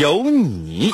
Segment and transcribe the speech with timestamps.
[0.00, 0.90] 有你。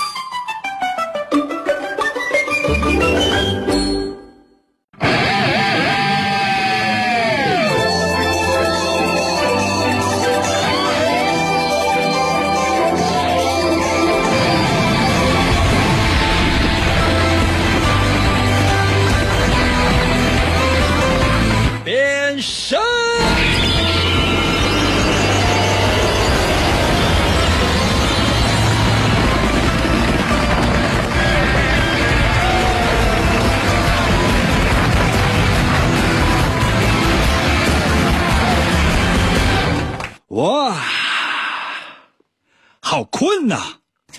[42.99, 43.79] 好困呐！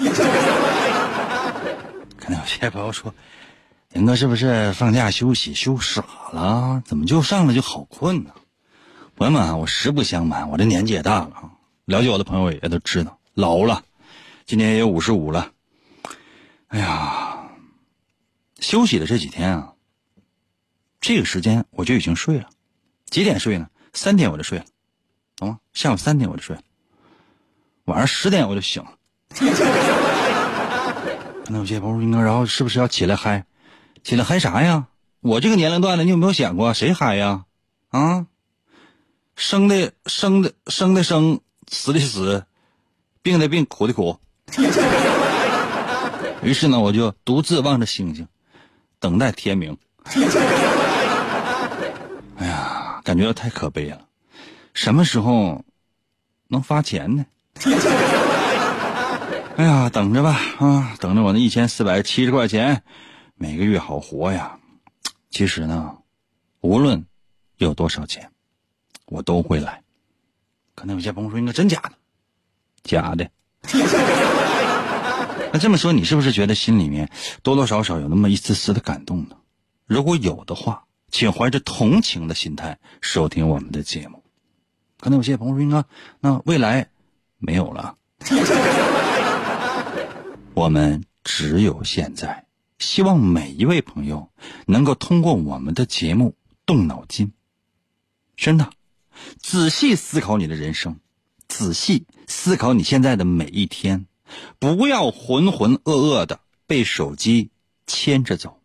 [2.17, 3.13] 可能有些朋友说，
[3.91, 6.81] 林哥是不是放假休息休傻了？
[6.85, 8.31] 怎么就上来就好困呢？
[9.17, 11.51] 朋友们啊，我实不相瞒，我这年纪也大了，
[11.83, 13.83] 了解我的朋友也都知道，老了，
[14.45, 15.51] 今年也五十五了。
[16.67, 17.49] 哎呀，
[18.61, 19.73] 休息的这几天啊，
[21.01, 22.49] 这个时间我就已经睡了，
[23.09, 23.67] 几点睡呢？
[23.91, 24.63] 三点我就睡了。
[25.35, 25.59] 懂吗？
[25.73, 26.55] 下午三点我就睡，
[27.89, 28.91] 晚上十点我就醒了。
[31.51, 33.43] 那有些朋友应该，然后是不是要起来嗨？
[34.03, 34.85] 起来嗨啥呀？
[35.21, 37.45] 我这个年龄段的，你有没有想过谁嗨呀？
[37.89, 38.27] 啊，
[39.35, 42.45] 生的生的生的生，死的死，
[43.23, 44.19] 病的病，苦的苦。
[46.43, 48.27] 于是呢，我就独自望着星星，
[48.99, 49.75] 等待天明。
[52.37, 54.05] 哎呀，感觉太可悲了。
[54.75, 55.65] 什么时候
[56.47, 57.25] 能发钱呢？
[59.57, 62.81] 哎呀，等着吧啊，等着我那一千四百七十块钱，
[63.35, 64.57] 每个月好活呀。
[65.29, 65.97] 其实呢，
[66.61, 67.05] 无论
[67.57, 68.31] 有多少钱，
[69.07, 69.81] 我都会来。
[70.75, 71.91] 可能有些朋友说：“应该真假的？”
[72.83, 73.29] 假的。
[75.51, 77.09] 那这么说，你是不是觉得心里面
[77.43, 79.35] 多多少少有那么一丝丝的感动呢？
[79.85, 84.23] 如果有的话，请怀着同情的心态收听我们的节目。
[85.01, 85.83] 可能有些朋友说：“应该
[86.21, 86.87] 那未来
[87.39, 87.95] 没有了。”
[90.53, 92.45] 我们只有现在。
[92.79, 94.29] 希望每一位朋友
[94.65, 96.35] 能够通过我们的节目
[96.65, 97.33] 动脑筋，
[98.37, 98.69] 真的，
[99.37, 100.97] 仔细思考你的人生，
[101.49, 104.05] 仔细思考你现在的每一天，
[104.59, 107.51] 不要浑浑噩噩的被手机
[107.85, 108.61] 牵着走，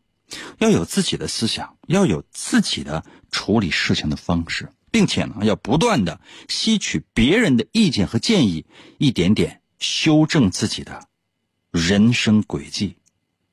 [0.59, 4.69] 要有自己的思想，要有自己的处理事情的方式。
[4.95, 8.65] 并且呢，要不断的吸取别人的意见和建议，
[8.99, 11.09] 一点点修正自己的
[11.73, 12.97] 人生轨迹。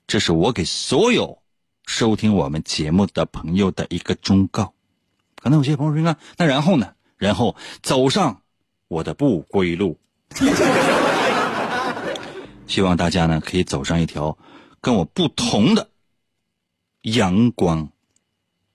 [0.05, 1.41] 这是我给所有
[1.87, 4.75] 收听我们节目的朋友的一个忠告。
[5.35, 6.93] 可能有些朋友说：“那那然后呢？
[7.17, 8.43] 然后走上
[8.87, 9.97] 我的不归路。
[12.67, 14.37] ”希望大家呢可以走上一条
[14.79, 15.89] 跟我不同的
[17.01, 17.89] 阳光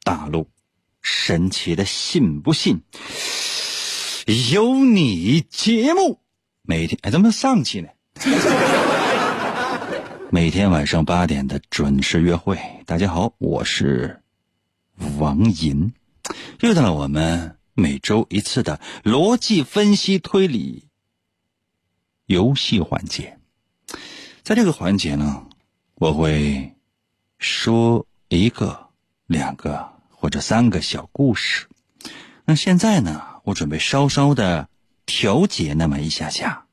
[0.02, 0.48] 大路。
[1.08, 2.80] 神奇的，信不信？
[4.50, 6.18] 有你节目，
[6.62, 7.88] 每天哎，怎么丧气呢？
[10.32, 12.58] 每天晚上八点的准时约会。
[12.86, 14.20] 大家好，我是
[15.18, 15.92] 王银，
[16.58, 20.88] 又到了我们每周一次的逻辑分析推理
[22.26, 23.38] 游戏环节。
[24.42, 25.46] 在这个环节呢，
[25.94, 26.74] 我会
[27.38, 28.88] 说一个、
[29.28, 29.94] 两个。
[30.26, 31.68] 或者三个小故事，
[32.44, 33.40] 那现在呢？
[33.44, 34.68] 我准备稍稍的
[35.06, 36.66] 调节那么一下下，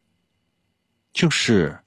[1.14, 1.84] 就是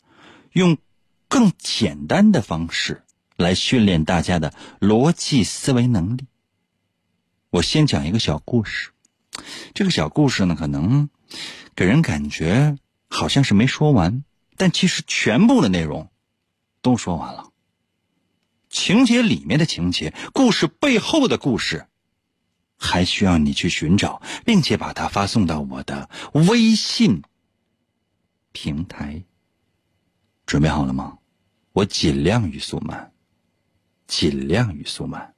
[0.53, 0.79] 用
[1.27, 3.03] 更简单的方式
[3.35, 6.29] 来训练大家的逻辑思维能力。
[7.51, 8.93] 我先讲一个小故事，
[9.75, 11.09] 这个小故事呢，可能
[11.75, 14.23] 给人感觉好像是没说完，
[14.57, 16.09] 但其实全部的内容
[16.81, 17.51] 都说完了。
[18.77, 21.87] 情节里面的情节，故事背后的故事，
[22.77, 27.23] 还需要你去寻找，并且把它发送到我的微信
[28.53, 29.25] 平台。
[30.45, 31.17] 准备好了吗？
[31.73, 33.15] 我尽量语速慢，
[34.07, 35.35] 尽量语速慢。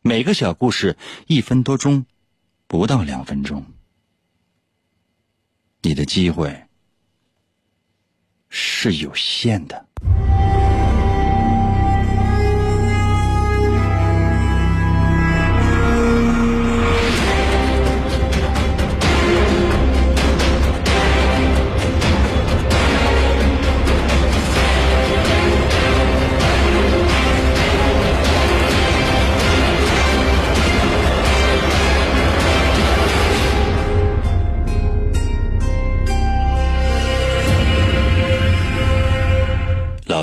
[0.00, 0.96] 每个小故事
[1.26, 2.06] 一分多钟，
[2.66, 3.66] 不到两分钟。
[5.82, 6.66] 你的机会
[8.48, 9.87] 是有限的。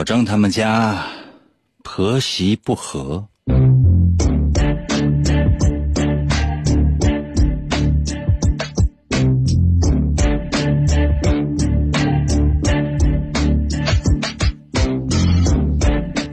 [0.06, 1.04] 张他们家
[1.84, 3.28] 婆媳不和。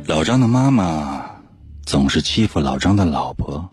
[0.07, 1.25] 老张的妈妈
[1.87, 3.71] 总是欺负老张的老婆。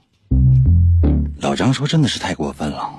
[1.41, 2.89] 老张说：“真的是太过分了，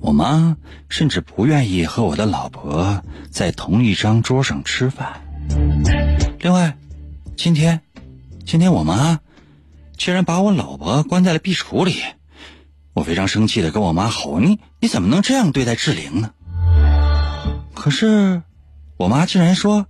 [0.00, 0.54] 我妈
[0.90, 5.18] 甚至不愿意和我的老婆在同一张桌上吃饭。
[6.38, 6.76] 另外，
[7.36, 7.80] 今天，
[8.44, 9.20] 今天我妈
[9.96, 12.02] 竟然把我老婆关在了壁橱里，
[12.92, 16.32] 我非常生气的跟我妈吼：‘你你怎么能这样对待志玲呢？’
[17.74, 18.42] 可是，
[18.96, 19.86] 我妈竟然说：‘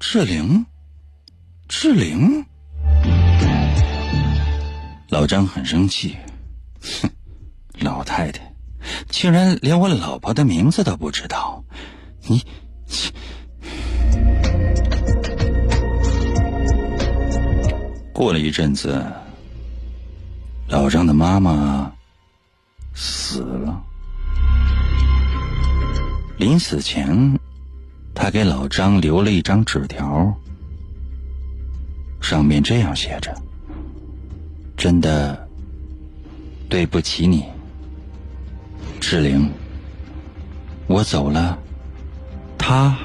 [0.00, 0.66] 志玲，
[1.68, 2.44] 志玲。’
[5.08, 6.16] 老张很生气。”
[7.00, 7.08] 哼，
[7.78, 8.52] 老太太，
[9.08, 11.64] 竟然连我老婆的名字都不知道！
[12.26, 12.42] 你，
[18.22, 19.04] 过了一阵子，
[20.68, 21.90] 老张的妈妈
[22.94, 23.82] 死了。
[26.38, 27.36] 临死前，
[28.14, 30.32] 他给老张留了一张纸条，
[32.20, 33.34] 上面这样写着
[34.78, 35.48] ：“真的。”
[36.70, 37.44] 对不起，你，
[39.00, 39.50] 志玲。
[40.86, 41.58] 我走了，
[42.56, 42.96] 他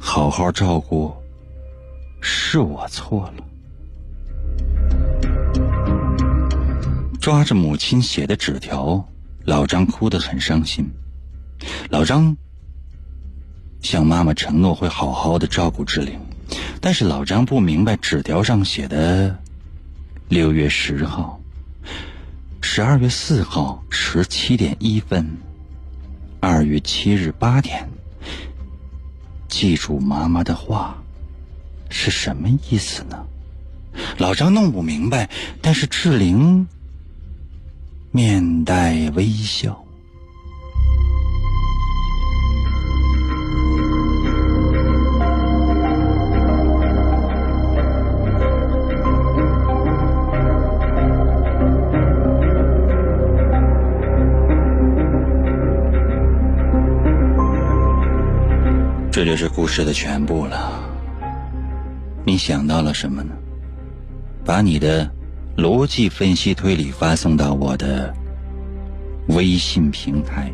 [0.00, 1.14] 好好照顾，
[2.28, 3.44] 是我错了。
[7.20, 9.08] 抓着母亲写的纸条，
[9.44, 10.90] 老张哭得很伤心。
[11.88, 12.36] 老张
[13.80, 16.18] 向妈妈承诺会好好的照顾志玲，
[16.80, 19.38] 但是老张不明白纸条上写的
[20.28, 21.40] 六月十号。
[22.60, 25.24] 十二月四号十七点一分，
[26.40, 27.88] 二月七日八点。
[29.46, 31.00] 记住妈妈的话，
[31.96, 33.26] 是什么意思呢？
[34.18, 35.28] 老张弄不明白，
[35.62, 36.68] 但是志玲
[38.10, 39.82] 面带微笑。
[59.10, 60.85] 这就是故事的全部了。
[62.26, 63.30] 你想到了什么呢？
[64.44, 65.08] 把你的
[65.56, 68.12] 逻辑分析推理发送到我的
[69.28, 70.52] 微信平台。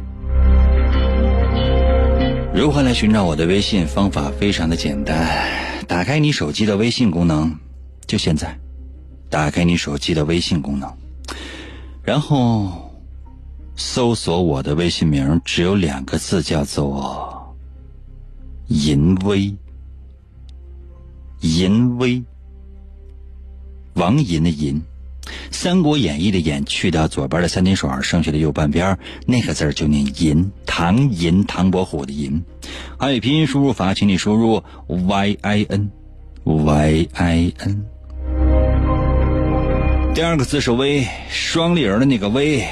[2.54, 3.86] 如何来寻找我的微信？
[3.86, 5.26] 方法非常的简单，
[5.88, 7.50] 打开你手机的微信功能，
[8.06, 8.54] 就现在，
[9.30, 10.92] 打开你手机的微信功能，
[12.02, 12.92] 然后
[13.76, 17.30] 搜索我的微信名，只有两个字，叫做。
[18.68, 19.54] 淫威，
[21.42, 22.22] 淫威，
[23.94, 24.80] 王淫的淫，
[25.50, 28.96] 《三国演义》的演去掉左边的三点水，剩下的右半边
[29.26, 30.52] 那个字就念淫。
[30.66, 32.44] 唐寅，唐伯虎的寅。
[32.96, 35.90] 汉语拼音输入法，请你输入 y i n
[36.44, 37.84] y i n。
[40.14, 42.64] 第二个字是微，双立人的那个微，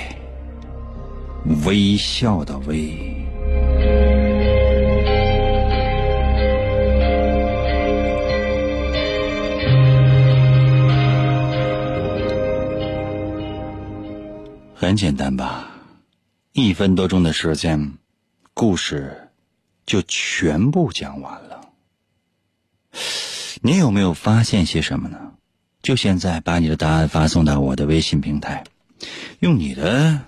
[1.66, 3.19] 微笑的微。
[14.80, 15.70] 很简单吧，
[16.52, 17.98] 一分多钟的时间，
[18.54, 19.28] 故事
[19.84, 21.68] 就全部讲完了。
[23.60, 25.34] 你有没有发现些什么呢？
[25.82, 28.64] 就现在把你的答案发送到我的微信平台，
[29.40, 30.18] 用你的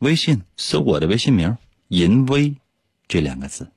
[0.00, 2.56] 微信搜我的微信名“淫威”
[3.06, 3.70] 这两个字，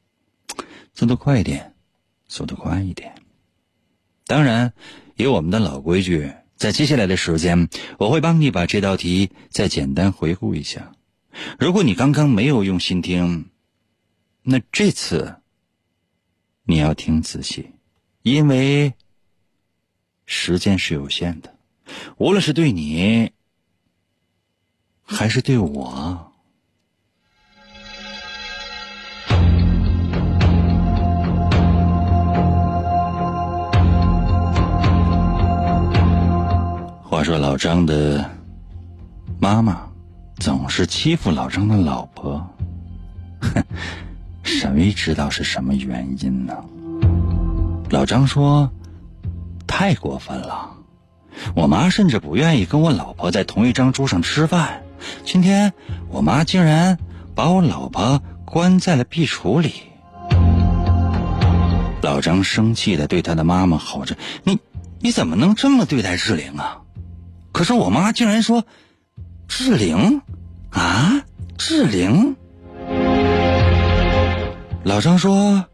[0.95, 1.75] 速度快一点，
[2.27, 3.13] 速度快一点。
[4.25, 4.73] 当然，
[5.15, 6.33] 有我们的老规矩。
[6.63, 7.67] 在接下来的时间，
[7.97, 10.93] 我会帮你把这道题再简单回顾一下。
[11.59, 13.49] 如果你刚刚没有用心听，
[14.43, 15.41] 那这次
[16.63, 17.71] 你要听仔细，
[18.21, 18.93] 因为
[20.25, 21.53] 时间是有限的。
[22.17, 23.33] 无论是对你，
[25.01, 26.32] 还是对我。
[37.13, 38.27] 话说老张的
[39.39, 39.83] 妈妈
[40.39, 42.43] 总是欺负老张的老婆，
[43.39, 43.63] 哼，
[44.41, 46.55] 谁知道是什么原因呢？
[47.91, 48.67] 老张说
[49.67, 50.71] ：“太过分了，
[51.55, 54.81] 我妈甚至不愿意跟我老婆在同一张桌上吃饭。
[55.23, 55.71] 今天
[56.09, 56.97] 我妈竟然
[57.35, 59.83] 把我老婆关在了壁橱里。”
[62.01, 64.57] 老张生气的对他的妈妈吼着：“你
[64.99, 66.79] 你怎么能这么对待志玲啊？”
[67.53, 68.65] 可是我妈竟然说
[69.47, 70.21] ：“志玲
[70.71, 71.23] 啊，
[71.57, 72.35] 志玲。”
[74.83, 75.67] 老张说：“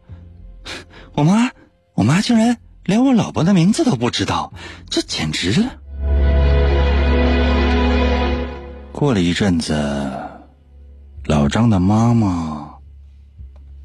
[1.16, 1.50] 我妈，
[1.94, 4.52] 我妈竟然连我老婆的名字都不知道，
[4.88, 5.78] 这简直了。”
[8.92, 9.74] 过了一阵子，
[11.24, 12.74] 老张的妈妈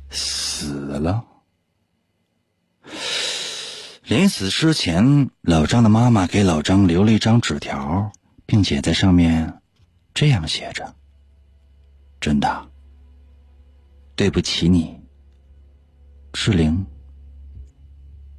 [0.10, 1.24] 死了。
[4.08, 8.12] 临死之前，老张的妈妈给老张留了一张纸条，
[8.46, 9.62] 并且在上面
[10.14, 10.94] 这样写着
[12.22, 12.68] ：“真的，
[14.16, 15.00] 对不起你，
[16.34, 16.86] 志玲，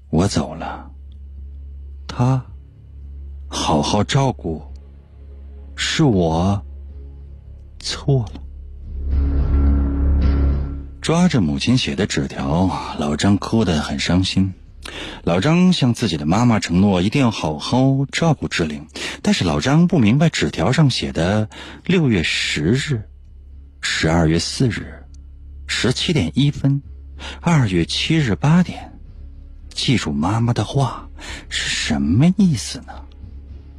[0.09, 0.89] 我走了，
[2.07, 2.47] 他
[3.49, 4.63] 好好照顾，
[5.75, 6.65] 是我。”
[7.83, 8.41] 错了。
[11.01, 12.71] 抓着母亲写的纸条，
[13.01, 14.55] 老张哭得很伤心。
[15.25, 18.87] 老张向自己的妈妈承诺，一定要好好照顾志玲。
[19.23, 21.49] 但是老张不明白纸条上写的
[21.85, 23.03] 六月十日、
[23.81, 25.05] 十二月四日、
[25.67, 26.81] 十七点一分、
[27.41, 28.93] 二月七日八点，
[29.71, 31.09] 记住妈妈的话
[31.49, 32.93] 是什么意思呢？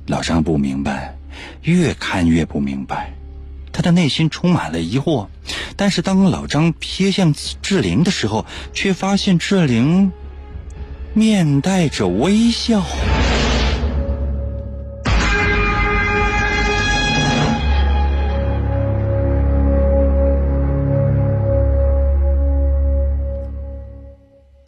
[0.08, 1.18] 老张不明白，
[1.62, 3.14] 越看越不明白。
[3.72, 5.28] 他的内心充满了疑惑，
[5.76, 10.12] 但是当老张瞥向志玲的时候，却发现志玲
[11.18, 12.86] 面带着微笑。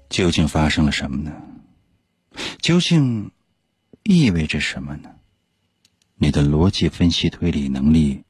[0.09, 1.31] 究竟发生了什么呢？
[2.57, 3.29] 究竟
[4.01, 5.09] 意味着什么呢？
[6.15, 8.23] 你的逻辑分析推理能力。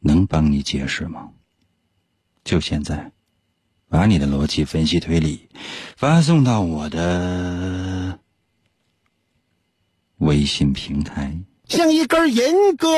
[0.00, 1.28] 能帮你解释吗？
[2.42, 3.12] 就现在，
[3.88, 5.48] 把你的逻辑分析推理
[5.96, 8.18] 发送到我的
[10.18, 11.34] 微信平台。
[11.68, 12.88] 像一根严哥、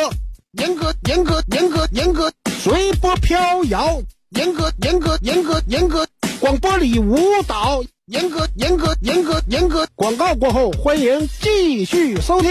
[0.52, 6.06] 严哥、严哥、严哥、严哥随波飘摇，严格、严格、严格、严格
[6.40, 7.16] 广播里舞
[7.46, 9.86] 蹈，严格、严格、严格、严格。
[9.94, 12.50] 广告过后，欢迎继续收听。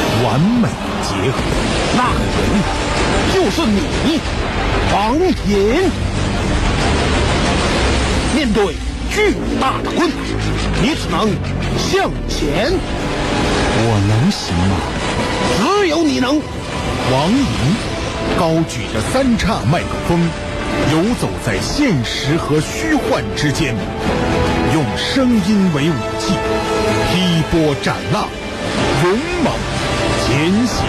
[0.31, 0.69] 完美
[1.03, 1.37] 结合，
[1.97, 2.47] 那个人
[3.33, 4.17] 就是你，
[4.93, 5.91] 王隐。
[8.33, 8.75] 面对
[9.13, 10.15] 巨大的困难，
[10.81, 11.27] 你只能
[11.77, 12.71] 向前。
[13.83, 14.77] 我能行吗？
[15.57, 16.39] 只有你能。
[17.11, 17.45] 王隐
[18.39, 20.17] 高举着三叉麦克风，
[20.93, 23.75] 游走在现实和虚幻之间，
[24.73, 26.35] 用声音为武器，
[27.11, 28.29] 劈波斩浪，
[29.03, 29.11] 勇
[29.43, 29.51] 猛。
[30.41, 30.83] 前行。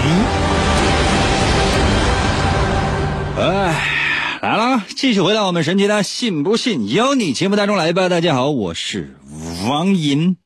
[3.36, 8.08] 哎，来了，继续回到我们神奇的“信不信由你”节目当中来吧。
[8.08, 9.14] 大家好，我是
[9.68, 10.38] 王银。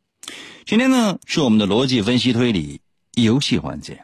[0.65, 2.81] 今天呢是我们的逻辑分析推理
[3.15, 4.03] 游戏环节，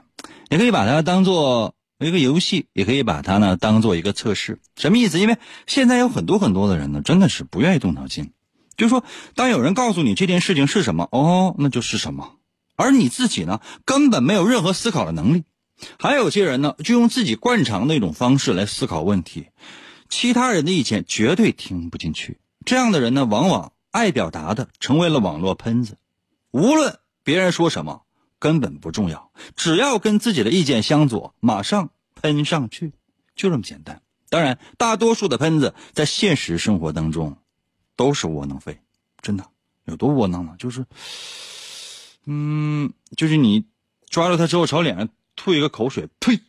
[0.48, 4.60] 你可以把它当做一个游戏，也可以把它呢当做一个测试。
[4.76, 5.18] 什么意思？
[5.18, 8.30] 因为现在有很多很多的人呢，真的是不愿意动脑筋，
[8.76, 9.02] 就是说，
[9.34, 12.36] 当有人告诉你这件事情是什么，哦，那就是什么。
[12.76, 15.44] 而你自己呢，根本没有任何思考的能力。
[15.98, 19.48] 还有些人呢，就用自己惯常的一种方式来思考问题，
[20.08, 22.38] 其他人的意见绝对听不进去。
[22.64, 25.98] 这样的人呢，往往爱表达的成为了网络喷子。
[26.52, 28.02] 无论别人说什么，
[28.38, 32.92] 根本不重要，只要跟自己的意见相左，马上喷上去，
[33.34, 34.02] 就这么简单。
[34.28, 37.36] 当然，大多数的喷子在现实生活当中
[37.96, 38.80] 都是窝囊废，
[39.20, 39.46] 真的
[39.84, 40.54] 有多窝囊呢？
[40.58, 40.86] 就是。
[42.26, 43.64] 嗯，就是你
[44.08, 46.40] 抓住他之后，朝脸上吐一个口水，呸！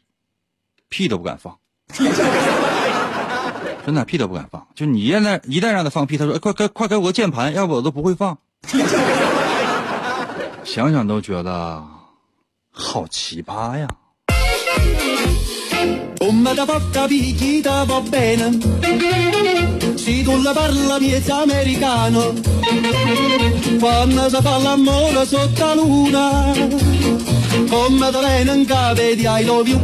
[0.89, 1.57] 屁都不敢放，
[3.85, 4.67] 真的屁都不敢放。
[4.75, 8.37] 就你现在一旦让他放屁，他说：“快给快给我个键盘，要不我都不会放。”
[10.63, 11.83] 想想都觉得
[12.71, 13.87] 好奇葩呀。
[16.17, 18.57] Come da porca picchita va bene
[19.95, 22.33] Se tu la parla miezza americano
[23.79, 26.53] Quando si fa l'amore sotto la luna
[27.69, 29.79] Come da venen cave di I love you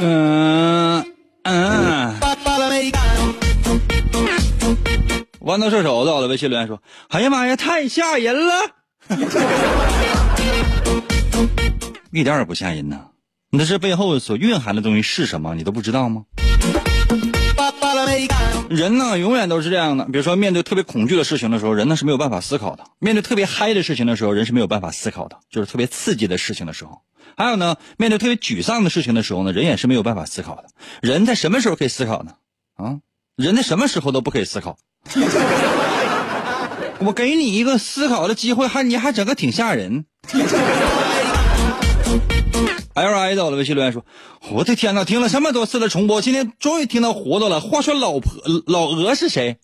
[0.00, 1.04] 嗯
[1.42, 3.34] 嗯，Papà l'americano
[5.40, 8.52] 豌豆射手到了微信留言说：“哎呀妈呀，太吓人了，
[12.12, 13.07] 一点也不吓人呐！
[13.50, 15.54] 你这背后所蕴含的东西是什么？
[15.54, 16.24] 你都不知道吗？
[18.68, 20.04] 人呢，永远都是这样的。
[20.04, 27.00] 比如说，面对特别恐惧的事情的时候，人呢是没有办法思考的；面对特别嗨的事情的时候，人是没有办法思考的，就是特别刺激的事情的时候。
[27.38, 30.64] 还有呢，面对特别沮丧的事情的时候呢，人也是没有办法思考的。
[31.00, 32.32] 人在什么时候可以思考呢？
[32.76, 32.98] 啊，
[33.34, 34.76] 人在什么时候都不可以思考。
[36.98, 40.04] 我给你一个思考的机会，还你还整个挺吓人。
[42.94, 44.04] L I 在我的微信留言说
[44.50, 47.60] ：“我的天哪，听了这么多次的重播，今天终于听到活的了。
[47.60, 48.32] 话说老婆
[48.66, 49.58] 老鹅是谁？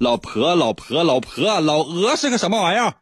[0.00, 2.94] 老婆老婆老婆老鹅是个什么玩意儿？”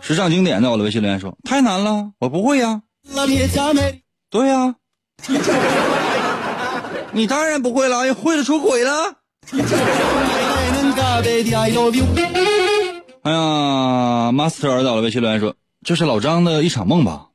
[0.00, 2.82] 时尚经典在我的微信留言说：“太难了，我不会呀。
[3.14, 4.76] la miezza americano ”对呀，
[7.12, 9.16] 你当然不会了，哎会了出轨了。
[13.28, 17.26] 哎呀，Master 到了微信留言说：“这是老张的一场梦吧？”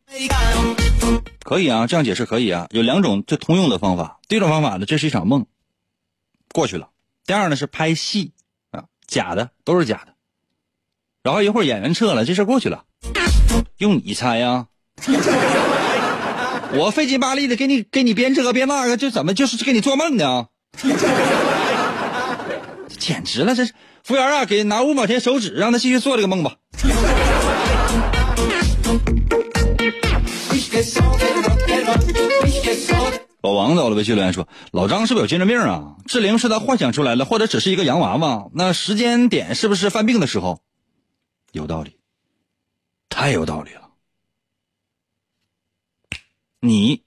[1.45, 2.65] 可以啊，这样解释可以啊。
[2.71, 4.19] 有两种最通用的方法。
[4.27, 5.45] 第一种方法呢，这是一场梦，
[6.51, 6.87] 过去了；
[7.27, 8.31] 第二呢是拍戏
[8.71, 10.13] 啊，假的都是假的。
[11.21, 12.85] 然后一会儿演员撤了，这事过去了。
[13.77, 14.65] 用你猜呀、
[16.73, 20.47] 我费劲巴力的给你给你编这个编那个，这怎么就是给你做梦呢？
[22.97, 23.73] 简直了，这是
[24.03, 26.57] 服务员啊，给拿五毛钱手指，让他继续做这个梦吧。
[33.41, 35.95] 老王走了微信留言说：“老张是不是有精神病啊？
[36.05, 38.49] 志玲是他幻想出来的，或者只是一个洋娃娃？
[38.53, 40.59] 那时间点是不是犯病的时候？
[41.53, 41.97] 有道理，
[43.07, 43.89] 太有道理了。
[46.59, 47.03] 你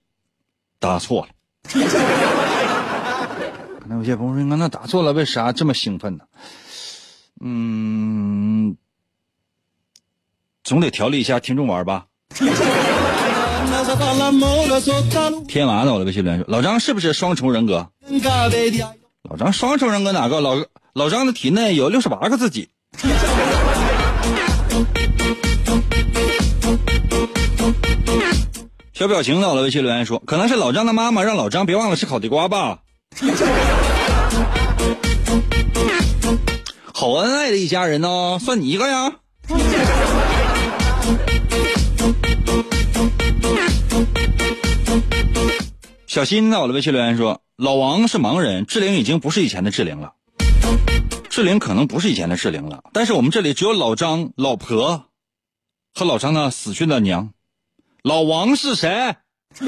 [0.79, 1.29] 答错了。
[3.79, 6.23] 可能有些朋友说：“那答错了，为啥这么兴奋呢？”
[7.39, 8.75] 嗯，
[10.63, 12.05] 总得调理一下听众玩吧。
[15.47, 17.89] 天娃到了微信留言说：“老张是不是双重人格？”
[19.29, 20.41] 老张双重人格哪个？
[20.41, 20.55] 老
[20.93, 22.69] 老张的体内有六十八个自己。
[28.93, 32.79] 小表情到了微信留言说，可能是老张的妈妈让老张别忘了吃烤地瓜吧。
[36.99, 39.17] 好恩爱的一家人呢，算你一个呀。
[46.07, 50.13] 小新在我的微信留言说：“老王是盲人，志玲已经不是以前的志玲了。
[51.29, 55.05] 志玲可能不是以前的志玲了，但是我们这里只有老张、老婆
[55.93, 57.29] 和老张的死去的娘。
[58.01, 58.89] 老王是谁？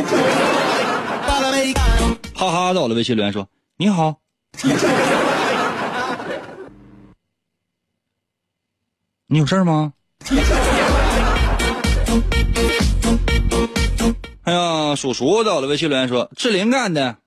[2.34, 4.15] 哈哈，在我的微信留言说：你好。
[9.32, 9.94] 你有事儿吗？
[14.44, 17.18] 哎呀，叔叔在我的微信留言说：志玲干的。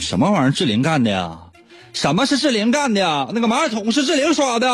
[0.00, 0.52] 什么玩意儿？
[0.52, 1.36] 志玲干的呀？
[1.92, 3.26] 什么是志玲干的呀？
[3.32, 4.68] 那个马桶是志玲刷的。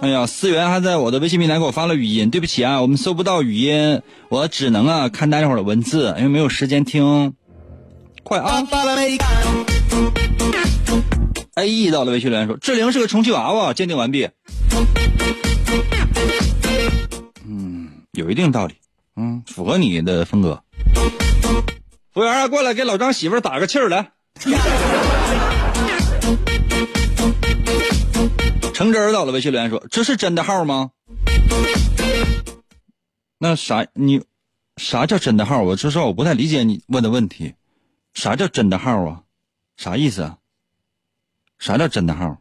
[0.00, 7.34] 哎呀，思源还在我的微信平台给我发了语音，对不起啊，我们搜不到语音，我只能啊看待会儿的文字，因为没有时间听。
[8.22, 8.62] 快啊
[11.54, 14.28] ！A E 到了微信留言说，志玲是个充气娃娃，鉴定完毕。
[17.46, 18.74] 嗯，有一定道理，
[19.16, 20.62] 嗯，符合你的风格。
[22.14, 24.12] 服务员，过来给老张媳妇打个气儿来。
[28.72, 30.90] 橙汁儿到了微信留言说：“这是真的号吗？”
[33.38, 34.22] 那啥，你
[34.76, 35.62] 啥叫真的号？
[35.62, 37.54] 我说实话，我不太理解你问的问题。
[38.14, 39.22] 啥叫真的号啊？
[39.76, 40.38] 啥意思啊？
[41.62, 42.36] 啥叫真的号？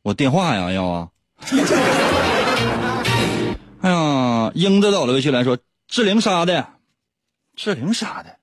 [0.00, 1.08] 我电话呀要啊！
[3.82, 6.66] 哎呀，英子到了微信来说：“志玲杀的，
[7.54, 8.38] 志玲杀的，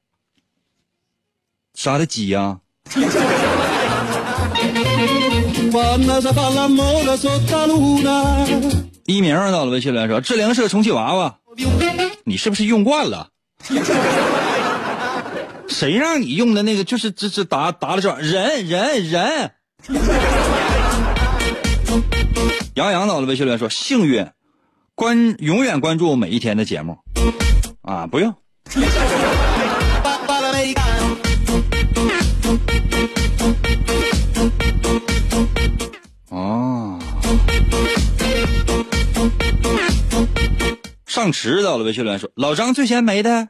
[1.73, 2.59] 杀的鸡呀.
[9.07, 11.39] 一鸣到了微信来说：“志玲是个充气娃娃，
[12.23, 13.29] 你是不是用惯了？
[15.67, 19.51] 谁让你用的那个就是这这答答了这人人人。”
[22.75, 24.27] 杨洋到了微信留言说：“幸运，
[24.95, 26.97] 关永远关注每一天的节目
[27.81, 28.33] 啊，不用。”
[36.29, 36.99] 哦，
[41.07, 41.83] 上迟到了。
[41.83, 43.47] 微信留言说：“老张最先没的，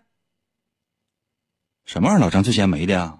[1.88, 2.26] 什么玩意儿？
[2.26, 3.20] 老张最先没的呀？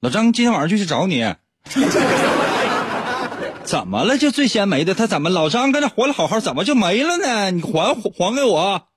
[0.00, 1.34] 老张今天晚上就去找你，
[3.62, 4.16] 怎么了？
[4.16, 5.28] 就最先没的，他怎么？
[5.28, 7.50] 老张跟他活的好好，怎么就没了呢？
[7.50, 8.88] 你还还给我。”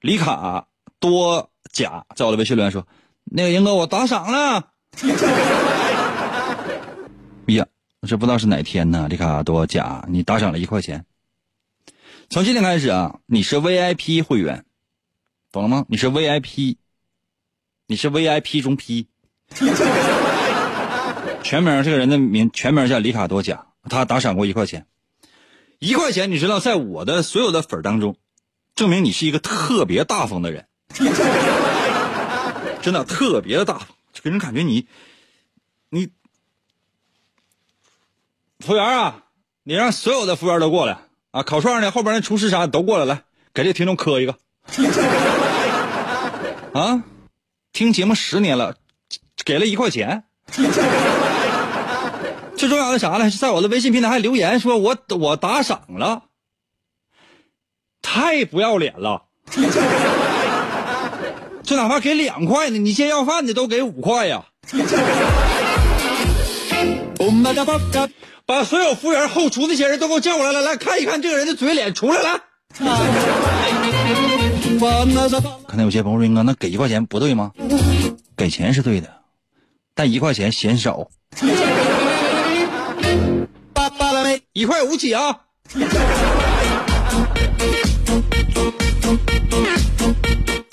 [0.00, 0.64] 李卡
[0.98, 2.86] 多甲在我的微信留言说
[3.30, 4.70] ：“那个英哥，我打赏了。”
[7.48, 7.66] 哎呀，
[8.08, 9.06] 这不知道是哪天呢？
[9.10, 11.04] 李卡多甲，你打赏了一块钱。
[12.30, 14.66] 从今天开始啊，你是 VIP 会员，
[15.50, 15.86] 懂了吗？
[15.88, 16.76] 你是 VIP，
[17.86, 19.08] 你是 VIP 中 P。
[21.42, 24.86] 全名这个人的名全名叫李卡多甲，他打赏过一块钱。
[25.78, 28.16] 一块钱，你知道，在我的所有的粉当中。
[28.74, 30.68] 证明你是一个特别大方的人，
[32.82, 34.86] 真的特别的大方，就给人感觉你，
[35.88, 36.10] 你，
[38.60, 39.24] 服务员啊，
[39.62, 41.42] 你让所有的服务员都过来啊！
[41.42, 44.36] 烤串呢后边那厨师啥都过来，来给这听众磕一个。
[46.72, 47.02] 啊，
[47.72, 48.76] 听节目十年了，
[49.44, 50.24] 给了一块钱。
[52.56, 53.30] 最重要的啥呢？
[53.30, 56.22] 在我的微信平台还留言说我我打赏了。
[58.00, 59.24] 太不要脸了！
[61.62, 64.46] 就哪怕给两块呢，你先要饭的都给五块呀！
[68.48, 72.40] 把所有服务员、后厨那些人都给我叫过来，来来看一看这个人的嘴脸，出来来。
[75.66, 77.52] 可能有些朋友说：“哥，那给一块钱不对吗？”
[78.38, 79.10] 给钱是对的，
[79.94, 81.10] 但一块钱嫌少。
[84.54, 85.40] 一块五起啊！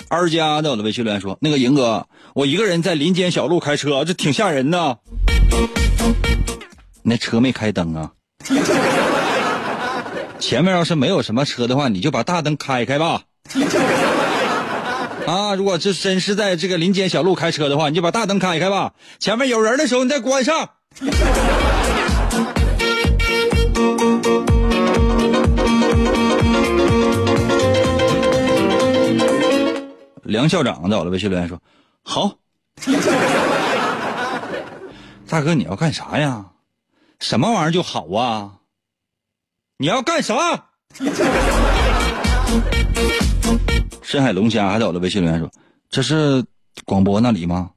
[0.08, 4.98] 二家在我的微信留言说：“那个赢哥，我一个人在林间小路开车，这挺吓人的。
[7.08, 8.10] 那车没开灯啊？
[10.40, 13.22] 前面要是没有什么车的话，你就把大灯开开吧。
[15.24, 18.94] 啊，如果这真是在这个林间小路开车的话，你就把大灯开开吧。
[19.20, 20.70] 前面有人的时候，你再关上。”
[30.24, 31.56] 梁校长在我的微信留言说
[32.02, 32.32] ：“好，
[35.28, 36.46] 大哥，你要干啥呀？
[37.20, 38.52] 什么玩意儿就好啊？
[39.78, 40.34] 你要干啥？”
[44.02, 45.50] 深海龙虾还在我的微信留言说
[45.90, 46.44] ：“这是
[46.84, 47.70] 广播那里吗？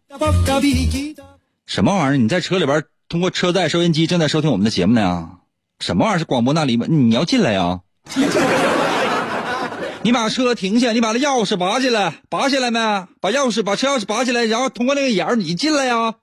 [1.66, 2.18] 什么玩意儿？
[2.18, 5.32] 你在车里边通过车载收音机正在收听我们的节目呢？
[5.80, 6.86] 什么玩意儿是广播那里吗？
[6.88, 7.82] 你要进来呀？”
[10.02, 12.80] 你把车停下，你把那钥匙拔起来，拔起来没？
[13.20, 16.16] 把钥匙，把车钥匙拔起来，然后通过那个眼儿，你进来呀。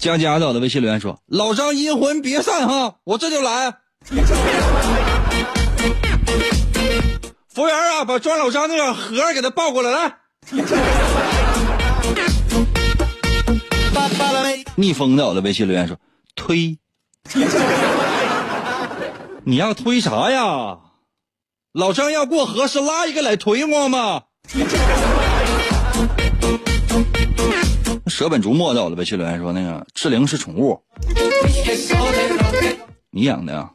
[0.00, 3.70] 佳佳在我的微信留言说：“老张阴魂别散哈，我这就来。”
[7.48, 10.16] 服务员啊，把装老张那个盒给他抱过来，来。
[14.76, 15.98] 逆风在我的微信留言说
[16.34, 16.78] ：“推。”
[19.44, 20.78] 你要推啥呀？
[21.72, 24.22] 老张要过河是拉一个来推我吗？
[28.06, 30.82] 舍本逐末在我的微信留言说那个志玲是宠物，
[33.10, 33.70] 你养的呀？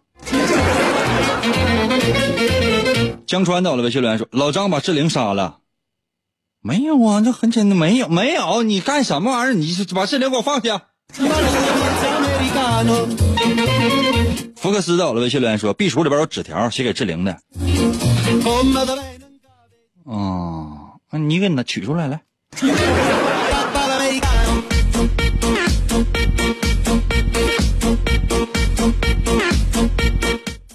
[3.25, 5.59] 江川在我的微信留言说老张把志玲杀了，
[6.61, 9.53] 没有啊，这很简单，没有没有，你干什么玩意儿？
[9.53, 10.81] 你把志玲给我放下。
[14.55, 17.37] 福克斯在我的微信留言说：“壁橱里边有纸条，写给志玲的。”
[20.05, 22.21] 哦，那你给他取出来来。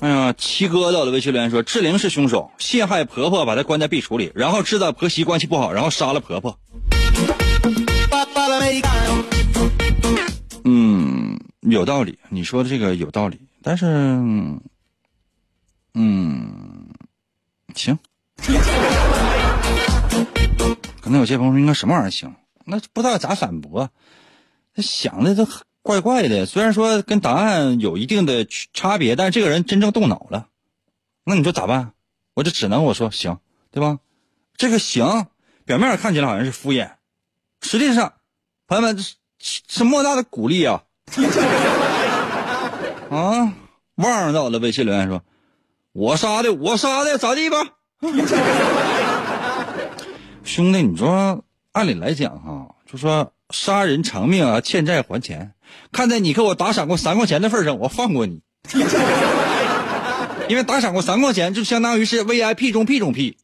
[0.00, 6.58] 哎呀，七哥到了微信留言说：“志玲是凶手，陷害婆婆，把她关在壁橱里，然后知道婆媳关系不好，然后杀了婆婆。”
[10.64, 13.38] 嗯，有道理，你说的这个有道理。
[13.62, 13.86] 但是，
[15.92, 16.88] 嗯，
[17.74, 17.98] 行。
[21.02, 22.34] 可能有些朋友说应该什么玩意儿行？
[22.64, 23.90] 那不知道咋反驳，
[24.74, 25.46] 他想的都
[25.82, 26.46] 怪怪的。
[26.46, 30.46] 虽然说跟答案有一定的差别，但是这个人真正动脑了，
[31.24, 31.92] 那你说咋办？
[32.34, 33.38] 我就只能我说行，
[33.70, 33.98] 对吧？
[34.56, 35.26] 这个行，
[35.64, 36.92] 表面看起来好像是敷衍，
[37.60, 38.14] 实际上，
[38.66, 38.98] 朋友们
[39.38, 40.84] 是莫大的鼓励啊！
[43.10, 43.52] 啊，
[43.96, 45.22] 旺在我的微信留言说
[45.92, 47.58] ：“我杀的，我杀的，咋地吧？”
[50.44, 55.52] 兄弟，你说按理来讲哈，就说杀人偿命啊，欠债还钱。
[55.92, 58.40] 看在你给我打赏过三块钱的份上，我放过你。
[60.48, 63.36] 因为打赏过三块钱，就相当于是 VIP 中 P 中 P。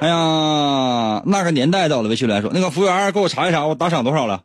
[0.00, 4.42] 哎呀，那个年代到了，微信来说，那个服务员给我查一查，我打赏多少了？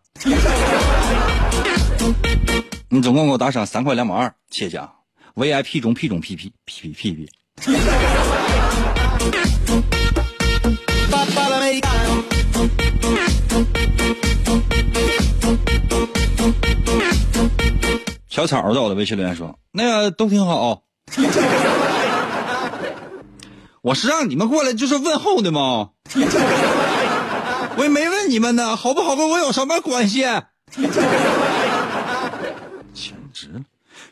[2.89, 4.89] 你总共给我打赏三块两毛二，谢谢啊
[5.35, 7.29] ！VIP 中 P 中 P P P P P P。
[18.27, 20.83] 小草在我的微信留言说：“那个都挺好。”
[23.81, 25.89] 我是让你们过来就是问候的吗？
[27.77, 30.21] 我也没问你们呢，好不好跟我有什么关系？
[32.93, 33.61] 简直了！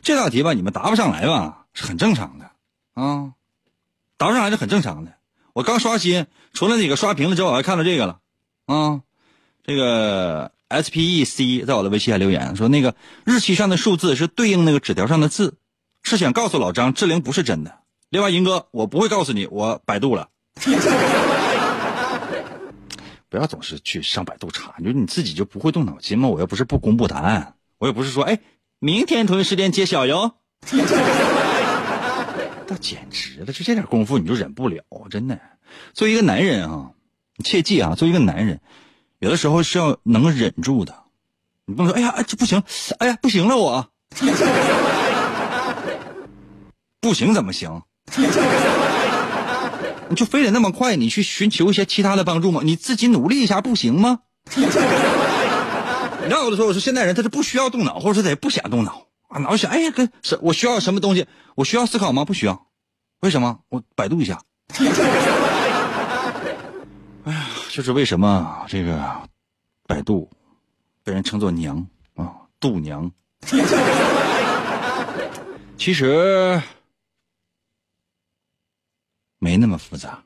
[0.02, 2.50] 这道题吧，你们答不上来吧，是很正常的
[2.94, 3.32] 啊，
[4.16, 5.12] 答不上来是很正常的。
[5.52, 8.18] 我刚刷新，除了那个刷屏了之后，我还看到这个了
[8.66, 9.00] 啊，
[9.68, 12.94] 这个 S P E C 在我的微信还留言说，那个
[13.26, 15.58] 日期上的数字是对应那个纸条上的字，
[16.02, 17.80] 是想告诉老张志玲不是真的。
[18.08, 20.30] 另外，银哥，我不会告诉你，我百度了。
[23.28, 26.28] 不要总是去上百度查，你说你自己就不会动脑筋吗？
[26.28, 28.40] 我又不是不公布答案，我又不是说，哎，
[28.78, 30.36] 明天同一时间揭晓哟。
[32.66, 35.38] 那简直了，就这点功夫你就忍不了，真的。
[35.92, 36.92] 作为一个男人啊，
[37.44, 38.62] 切记啊，作为一个男人，
[39.18, 40.94] 有的时候是要能忍住的。
[41.66, 42.62] 你不能说，哎呀哎，这不行，
[42.98, 43.88] 哎呀，不行了，我
[47.00, 47.82] 不行怎么行？
[50.08, 50.96] 你就非得那么快？
[50.96, 52.62] 你去寻求一些其他的帮助吗？
[52.64, 54.20] 你自己努力一下不行吗？
[54.56, 61.26] 你知道有的时候我说现代人他是不需要动脑，或者说他也不想动脑啊，脑想哎呀，跟是我需要什么东西？
[61.54, 62.24] 我需要思考吗？
[62.24, 62.66] 不需要。
[63.20, 63.58] 为什么？
[63.68, 64.40] 我百度一下。
[67.24, 67.46] 哎呀，
[67.78, 69.00] 就是为什么这个
[69.86, 70.28] 百度
[71.04, 71.86] 被人称作娘
[72.16, 73.08] 啊，度娘。
[75.76, 76.60] 其实。
[79.38, 80.20] 没那么复杂，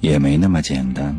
[0.00, 1.14] 也没那么简单。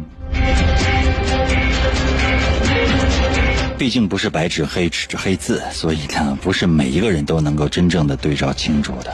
[3.80, 9.14] 毕竟不是白纸黑纸黑字，所以呢，不是每一个人都能够真正的对照清楚的。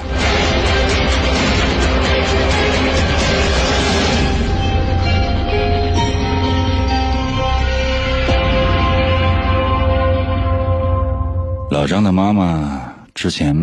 [11.70, 13.56] 老张的妈妈之前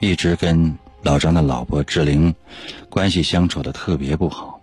[0.00, 2.34] 一直跟老张的老婆志玲
[2.88, 4.57] 关系相处的特别不好，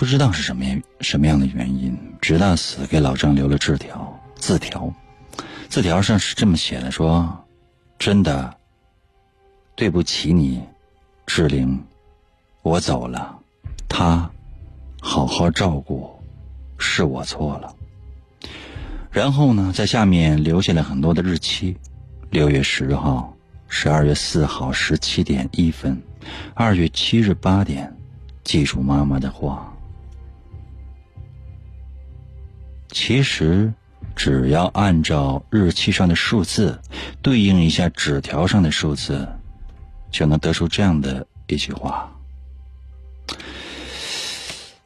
[0.00, 0.64] 不知道是什么
[1.02, 4.90] 什么样的原因，直到死给老张留了字条，字条，
[5.68, 7.44] 字条上是这么写的：说
[7.98, 8.56] 真的
[9.74, 10.62] 对不起你，
[11.26, 11.84] 志玲，
[12.62, 13.38] 我走了，
[13.90, 14.30] 他
[15.02, 16.10] 好好照顾，
[16.78, 17.76] 是我错了。
[19.10, 21.76] 然后呢，在下面留下了很多的日期：
[22.30, 23.36] 六月十号、
[23.68, 26.00] 十二月四号十七点一分、
[26.54, 27.94] 二月七日八点。
[28.44, 29.69] 记住妈妈的话。
[32.92, 33.72] 其实，
[34.16, 36.78] 只要按照日期上的数字
[37.22, 39.26] 对应一下纸条上的数字，
[40.10, 42.10] 就能得出这样的一句话。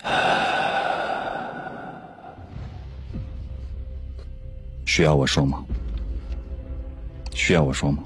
[4.85, 5.65] 需要我说吗？
[7.33, 8.05] 需要我说吗？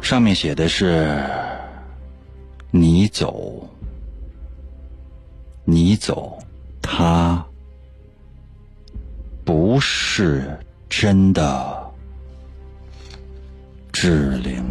[0.00, 1.24] 上面写的是
[2.72, 3.68] “你走，
[5.64, 6.38] 你走，
[6.80, 7.44] 他
[9.44, 11.90] 不是真的
[13.92, 14.64] 志玲。”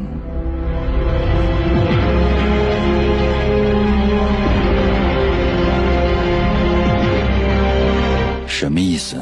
[8.47, 9.17] 什么意思？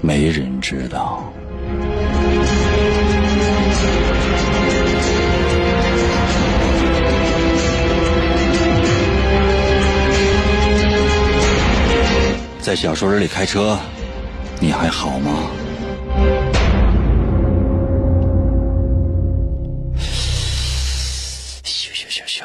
[0.00, 1.32] 没人知道。
[12.66, 13.78] 在小树林里开车，
[14.60, 15.48] 你还好吗？
[21.62, 22.44] 休休休休，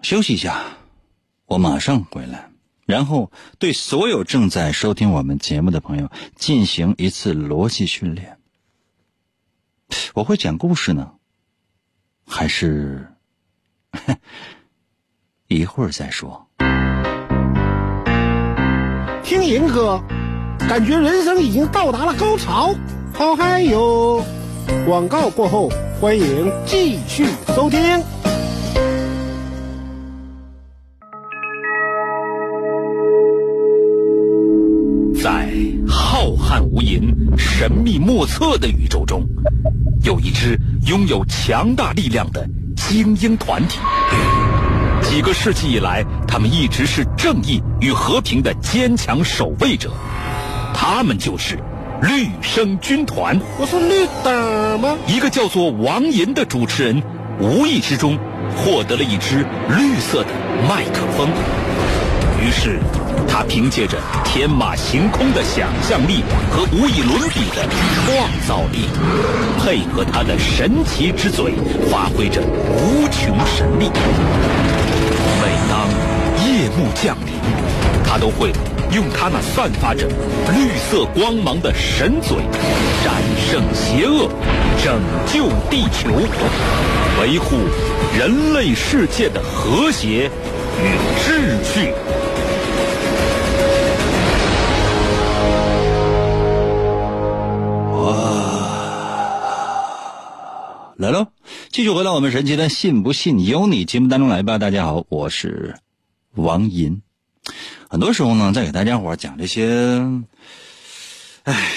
[0.00, 0.64] 休息一下，
[1.44, 2.48] 我马上回来。
[2.86, 8.38] 然后对所有正在收听我们节目的朋友进行一次逻辑训练。
[10.14, 11.12] 我会讲故事呢，
[12.26, 13.12] 还是
[15.48, 16.48] 一会儿再说？
[19.24, 19.98] 听银哥，
[20.68, 22.74] 感觉人生已经到达了高潮。
[23.14, 24.22] 好嗨哟！
[24.86, 27.24] 广告过后，欢迎继续
[27.56, 27.80] 收听。
[35.22, 35.48] 在
[35.88, 37.00] 浩瀚无垠、
[37.38, 39.26] 神秘莫测的宇宙中，
[40.02, 43.78] 有一支拥有强大力量的精英团体。
[45.14, 49.92] 几个世纪以来，他们一直是正义与和平的坚强守卫者。
[50.74, 51.56] 他们就是
[52.02, 53.40] 绿生军团。
[53.56, 54.96] 我是绿灯吗？
[55.06, 57.00] 一个叫做王银的主持人，
[57.38, 58.18] 无意之中
[58.56, 60.30] 获得了一支绿色的
[60.68, 61.28] 麦克风。
[62.42, 62.80] 于是，
[63.28, 67.64] 他凭借着天马行空的想象力和无以伦比的
[68.04, 68.88] 创造力，
[69.60, 71.54] 配合他的神奇之嘴，
[71.88, 73.88] 发挥着无穷神力。
[75.40, 75.88] 每当
[76.46, 77.34] 夜幕降临，
[78.06, 78.52] 他都会
[78.92, 80.06] 用他那散发着
[80.54, 82.36] 绿色光芒的神嘴，
[83.02, 83.14] 战
[83.50, 84.28] 胜邪恶，
[84.82, 86.10] 拯救地球，
[87.20, 87.56] 维护
[88.16, 90.30] 人类世界的和谐
[90.80, 91.92] 与秩序。
[100.96, 101.26] 来喽！
[101.74, 104.58] 继续回到我们神奇的“信不信由你”节目当中来吧。
[104.58, 105.74] 大家好，我是
[106.36, 107.02] 王银。
[107.88, 110.00] 很多时候呢，在给大家伙讲这些，
[111.42, 111.72] 唉，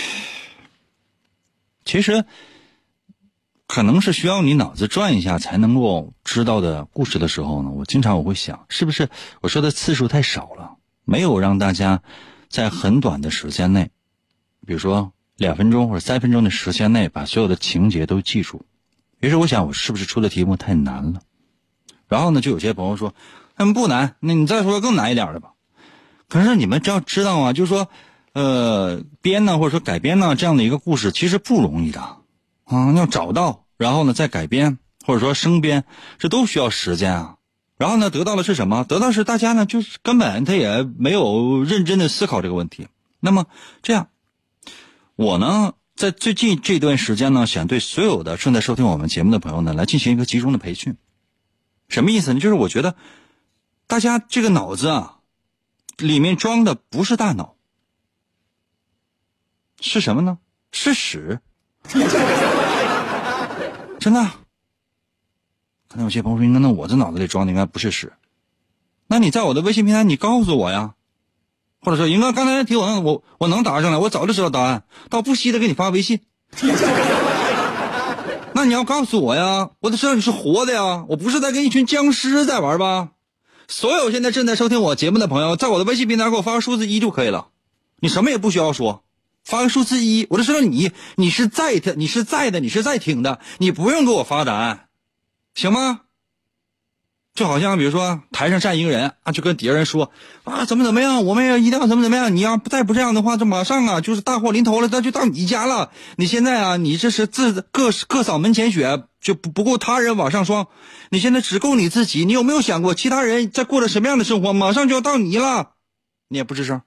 [1.83, 2.23] 其实
[3.65, 9.09] 可能是需要你脑子转一下才能够知道的故事的时候呢，我经常我会想，是不是
[9.41, 12.03] 我说的次数太少了，没有让大家
[12.49, 13.89] 在很短的时间内，
[14.63, 18.63] 比如说两分钟或者三分钟的时间内，把所有的情节都记住。
[19.19, 21.21] 于是我想，我是不是出的题目太难了？
[22.07, 23.13] 然后呢，就有些朋友说，
[23.55, 25.53] 嗯，不难，那你再说更难一点的吧。
[26.29, 27.89] 可是你们只要知道啊，就是说，
[28.33, 32.93] 呃，编呢或者说改编呢这样的一个故事，其实不容易的啊。
[32.95, 35.83] 要找到，然后呢再改编或者说生编，
[36.19, 37.35] 这都需要时间啊。
[37.77, 38.83] 然后呢，得到的是什么？
[38.83, 42.87] 得到是大家呢，就是根本他也没有认真的思考这个问题。
[43.19, 43.47] 那么
[43.81, 44.09] 这样，
[45.15, 45.73] 我呢？
[45.97, 50.95] 在最近这段时间呢，想对所有的正在收听我们节目的朋友呢，来进行一个集中的培训。
[51.89, 52.39] 什么意思呢？
[52.39, 52.95] 就是我觉得，
[53.87, 55.17] 大家这个脑子啊，
[55.97, 57.55] 里面装的不是大脑，
[59.81, 60.37] 是什么呢？
[60.71, 61.39] 是屎。
[63.99, 64.23] 真的。
[65.87, 68.13] 可能有些朋友说：“那那我这脑子里装的应该不是屎。”
[69.07, 70.93] 那你在我的微信平台，你告诉我呀。
[71.81, 76.21] 或者说，英哥刚才提我，我我能答上来，我早就知道答案，倒不惜的给你发微信。
[78.53, 83.09] 那你要告诉我呀，我得知道你是活的呀，我不是在跟一群僵尸在玩吧？
[83.67, 87.49] 所有现在正在收听我节目的朋友，在我的微信平台给我发个数字一就可以了，
[87.99, 89.03] 你什么也不需要说，
[89.45, 94.87] 发个数字一，我就知道你你是在的，你是在的，你是在听的，你不用给我发答案，
[95.53, 96.01] 行吗？
[97.37, 100.11] 就好像比如说台上站一个人啊，就跟底下人说
[100.43, 102.35] 啊怎么怎么样，我们要一定要怎么怎么样。
[102.35, 105.91] 你要再不这样的话，这马上啊就是大祸临头了，那就到你家了。
[106.15, 110.67] 你现在啊，你这是自各各扫门前雪，就不不够他人往上霜。
[111.11, 114.51] 你现在只顾你自己，你有没有想过其他人在过着什么样的生活？
[114.51, 115.73] 马上就要到你了，
[116.29, 116.81] 你也不吱声。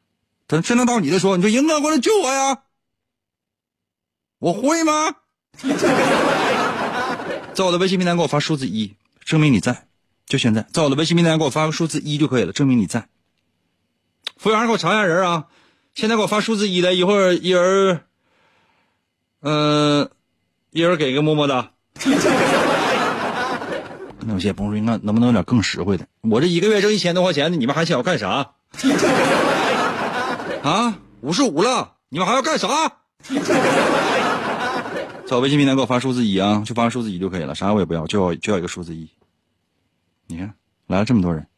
[0.49, 2.59] 等真的到你的时候，你说赢哥过来救我呀？
[4.41, 5.15] 我会吗？
[7.55, 9.90] 在我的微信平台给我发数字一，证明你在。
[10.31, 13.09] 就现在，在我的微信平台给我发个数字一就可以了，证明你在。
[14.37, 15.47] 服务员给我查一下人啊！
[15.93, 18.03] 现在给我发数字一的，一会儿一人，
[19.43, 20.09] 嗯，
[20.71, 21.73] 一人给一个么么哒。
[24.21, 26.07] 那有些朋友说，那能不能有点更实惠的？
[26.21, 28.53] 我这一个月挣一千多块钱，你们还想要干啥？
[30.63, 32.69] 啊，五十五了，你们还要干啥？
[35.27, 39.11] 在微信平台给我发数字一啊，就发数字一就可以了，啥我也不要，就要就要一个数字一。
[40.31, 40.55] 你看
[40.87, 41.49] 来了这么多人，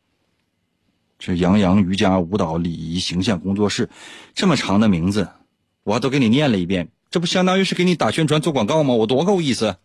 [1.18, 3.90] 这杨洋瑜伽舞蹈礼仪形象工作室，
[4.34, 5.28] 这么长的名字，
[5.82, 8.94] 我都给你念了一遍，这不相当于是给你打宣传做广告吗？
[8.94, 9.76] 我多够意思。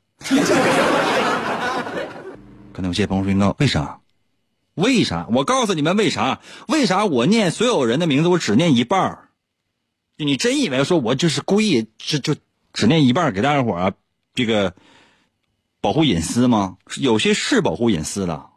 [2.72, 4.00] 可能有些朋友说：“为啥？
[4.76, 5.28] 为啥？
[5.32, 6.40] 我告诉你们为啥？
[6.70, 9.30] 为啥我念所有人的名字我只念一半儿？
[10.16, 12.36] 你真以为说我就是故意就就
[12.72, 13.94] 只念一半给大家伙儿啊
[14.34, 14.76] 这个
[15.82, 16.78] 保护隐私吗？
[16.96, 18.48] 有些是保护隐私的，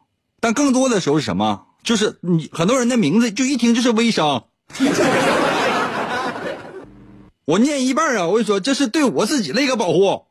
[0.40, 1.66] 但更多的时候是什么？
[1.82, 4.44] 就是你很多人的名字就一听就是微商。
[7.46, 10.24] 我念一半啊，我跟你说，这是对我自己的一个保护。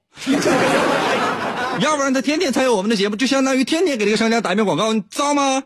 [1.79, 5.63] 要不然他天天参与我们的节目，就相当于天天给这个商家打一遍广告，你知道吗？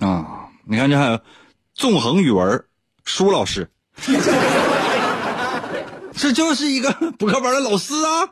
[0.00, 1.20] 啊，你看这还有
[1.74, 2.64] 纵横语文
[3.04, 3.68] 舒老师，
[6.16, 8.28] 这就是一个补课班的老师啊，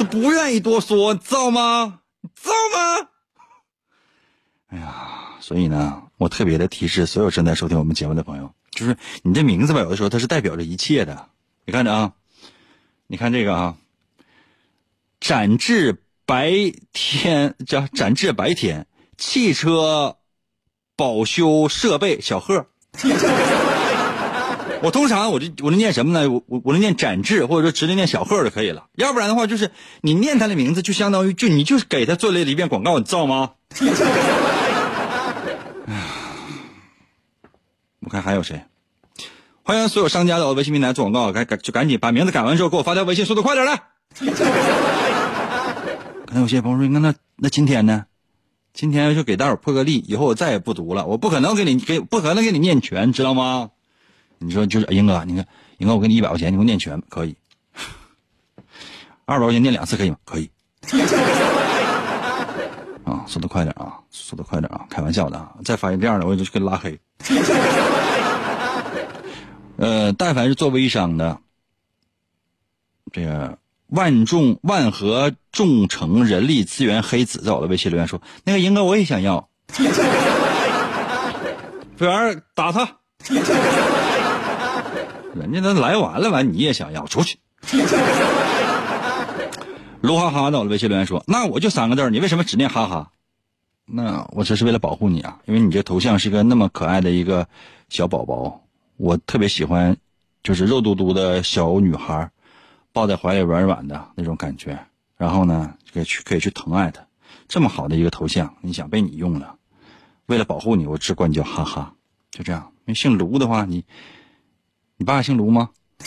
[0.00, 2.00] 都不愿意多说，知道吗？
[2.34, 3.08] 知道吗？
[4.68, 11.28] 哎呀，所以呢，我特别的提示所有正在收听我们节目的朋友，就是你这名字吧，有的时候它是代表着一切的。
[11.66, 12.14] 你看着啊，
[13.08, 13.76] 你看这个啊，
[15.20, 16.50] 展翅白
[16.94, 18.86] 天叫展翅白天，
[19.18, 20.16] 汽车
[20.96, 22.64] 保修设备小贺。
[24.82, 26.30] 我通常我就我就念什么呢？
[26.30, 28.86] 我我我就念展翅，或者说直接念小贺就可以了。
[28.94, 29.70] 要不然的话，就是
[30.00, 33.50] 你念他的名字，就相当于就你就是给他做了一遍广告，你知道吗？
[38.00, 38.62] 我看还有谁？
[39.62, 43.82] 欢迎所有商家到我微信平台做广告，赶赶就赶紧把名字改完之后给我发条微信，速度快点来。
[46.26, 48.06] 可能有些朋友说，那那那今天呢？
[48.72, 53.70] 今天就给大伙破个例，以后我再也不读了，我不可能给你给不可能给你念全，知道吗？
[54.42, 57.36] 你说就是英哥，你看英哥，我给你一百块钱，你给我念全可以？
[59.26, 60.16] 二百块钱念两次可以吗？
[60.24, 60.50] 可以。
[63.04, 64.86] 啊，速度快点啊，速度快点啊！
[64.88, 66.98] 开玩笑的啊，再发现这样的，我就给拉黑。
[69.76, 71.38] 呃，但凡是做微商的，
[73.12, 79.48] 这个万众万和众诚人力资源黑子在我的微信留言说：“那个英哥我也想要。”
[81.96, 82.96] 服务员打他，
[85.34, 87.38] 人家都来完了，完你也想要，出去。
[90.00, 93.12] 卢哈哈在我的微信留言说：“那我就三个字你为什么只念哈哈？”
[93.84, 97.48] 那我这是为了保护你啊，因为你这头像是个那么可爱的一个
[97.88, 98.62] 小宝宝。
[98.96, 99.96] 我特别喜欢，
[100.42, 102.30] 就是肉嘟嘟的小女孩，
[102.92, 104.78] 抱在怀里软软的那种感觉。
[105.16, 107.04] 然后呢，可以去可以去疼爱她。
[107.48, 109.56] 这么好的一个头像，你想被你用了？
[110.26, 111.94] 为了保护你，我只管你叫哈哈。
[112.30, 113.84] 就这样，因为姓卢的话，你
[115.00, 115.70] 你爸姓卢吗？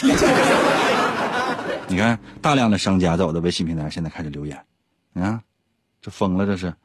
[1.90, 4.66] 你看，大量的商家在我的微信平台现在开始留言，
[5.16, 5.42] 啊，
[6.00, 6.76] 这疯了，这是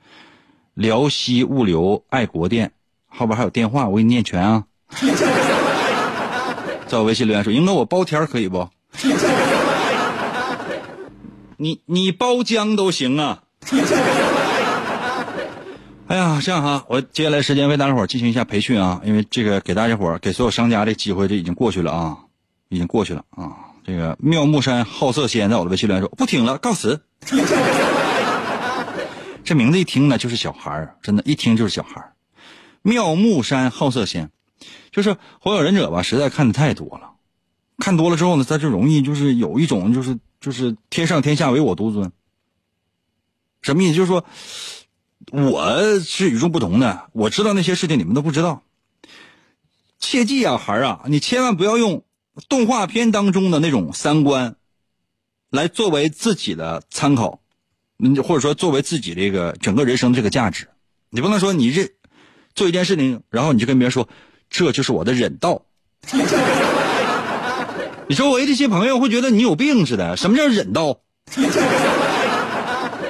[0.72, 2.72] 辽西物流爱国店
[3.08, 4.64] 后边还有电话，我给你念全啊。
[6.88, 8.70] 在我微信留言说：“英哥，我包天可以不？
[11.58, 13.42] 你你包浆都行啊！”
[16.08, 22.16] 哎呀，这样哈，我接下来时间为大家伙进行一下培训啊，因为这个给大家伙给所有商家的机会就已经过去了啊，
[22.70, 23.52] 已经过去了啊。
[23.84, 27.02] 这个妙木山好色仙在我的微信留言说：“不听了，告辞。
[29.44, 32.14] ”这名字一听呢就是小孩儿，真的，一听就是小孩儿。
[32.80, 34.30] 妙木山好色仙。
[34.90, 37.10] 就是火影忍者吧，实在看的太多了，
[37.76, 42.10] 看多了之后呢，他就容易就是有一种就是就是天上天下唯我独尊。
[43.60, 43.94] 什么意思？
[43.94, 44.24] 就是说
[45.30, 48.62] 我是与众不同的，我知道那些事情你们都不知道。
[49.98, 52.04] 切记啊，孩儿啊，你千万不要用
[52.48, 54.56] 动画片当中的那种三观
[55.50, 57.40] 来作为自己的参考，
[57.98, 60.68] 嗯，或者说作为自己这个整个人生的这个价值。
[61.10, 61.90] 你不能说你这
[62.54, 64.08] 做一件事情，然后你就跟别人说。
[64.50, 65.60] 这就是我的忍道。
[68.06, 70.16] 你周围这些朋友会觉得你有病似的。
[70.16, 71.00] 什么叫忍道？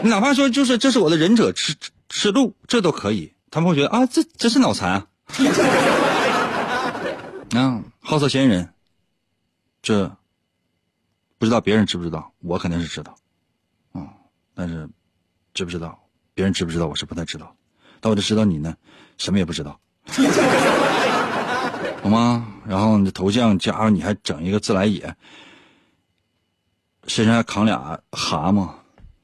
[0.02, 1.76] 你哪怕说就是这是我的忍者吃
[2.08, 3.32] 吃鹿，这都可以。
[3.50, 5.06] 他们会觉得啊，这这是脑残啊。
[7.56, 8.68] 啊，好色仙人，
[9.80, 10.10] 这
[11.38, 12.32] 不知道别人知不知道？
[12.40, 13.16] 我肯定是知道。
[13.92, 14.06] 啊，
[14.54, 14.88] 但是
[15.54, 15.98] 知不知道？
[16.34, 16.86] 别人知不知道？
[16.86, 17.54] 我是不太知道。
[18.00, 18.76] 但我就知道你呢，
[19.16, 19.78] 什么也不知道。
[22.02, 22.46] 好吗？
[22.66, 25.16] 然后你的头像加上你还整一个自来也，
[27.06, 28.70] 身上还扛俩蛤蟆，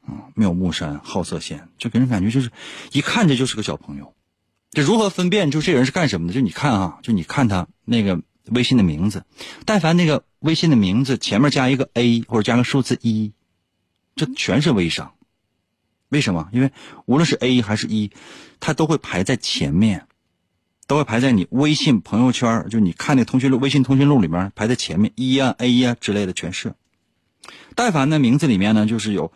[0.07, 2.50] 啊，妙木山好色仙，就给人感觉就是
[2.92, 4.14] 一看这就是个小朋友。
[4.70, 6.34] 这如何分辨就这人是干什么的？
[6.34, 9.24] 就你看啊，就你看他那个微信的名字，
[9.64, 13.32] 但凡那个微信的名字前面加一个 A 或者加个数字一，
[14.16, 15.14] 这全是微商。
[16.09, 16.48] 为什么？
[16.52, 16.72] 因为
[17.07, 18.11] 无论是 A 还是一，
[18.61, 20.07] 它都会排在前面。
[20.86, 26.74] 都会排在你微信朋友圈，就你看那通讯录、微信通讯录里面排在前面，一呀、A 呀之类的全是。
[27.74, 29.32] 但凡那名字里面呢就是有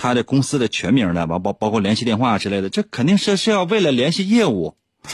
[0.00, 4.74] 他的公司的全名的，包包包括联系电话之类的，这肯定是是要为了联系业务，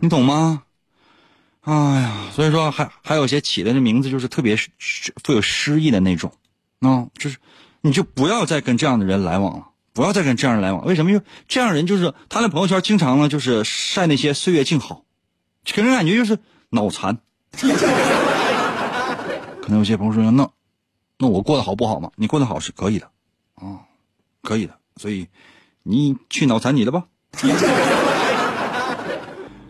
[0.00, 0.62] 你懂吗？
[1.60, 4.56] 哎呀，所以说还还有些起的这名字就是特别
[5.22, 6.32] 富有诗意的那种，
[6.80, 7.36] 啊，就是
[7.82, 10.86] 你就不要再跟这样的人来往了，不要再跟这样人来往。
[10.86, 11.10] 为什么？
[11.10, 15.04] 因为这样人就是他的朋友圈经常呢就是晒那些岁月静好，
[15.64, 16.38] 给人感觉就是
[16.70, 17.18] 脑残。
[19.60, 20.50] 可能有些朋友说那
[21.22, 22.10] 那我过得好不好嘛？
[22.16, 23.06] 你过得好是可以的，
[23.56, 23.84] 啊，
[24.42, 24.72] 可以的。
[24.96, 25.28] 所以
[25.82, 27.04] 你去脑残你的吧。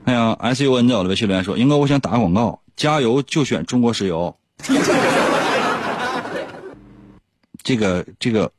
[0.04, 4.36] 哎呀，S U N 在我的微信留言说：“英哥，我想打个广告，加油就选中国石油。
[7.64, 8.52] 这个这个，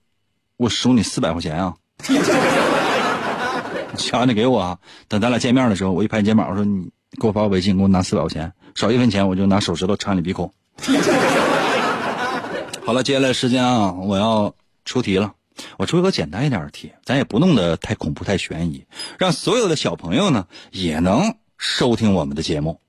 [0.57, 1.73] 我收你四百块钱啊！
[3.97, 4.77] 钱你给我啊！
[5.07, 6.89] 等咱俩见面的时候，我一拍你肩膀，我说你
[7.19, 10.53] 给我发个微信，给我拿四百块钱，少一分钱我就拿手指头插你鼻孔。
[12.83, 14.53] 好了，接下来时间啊，我要
[14.85, 15.33] 出题了。
[15.77, 18.83] 我出一个简单一点的题，咱也不弄得太恐怖、太悬疑，
[19.17, 22.81] 让所有的小朋友呢也能收听我们的节目。